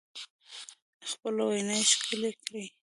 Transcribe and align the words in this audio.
خپله 1.09 1.43
وینا 1.49 1.77
ښکلې 1.91 2.31
کړئ 2.43 2.65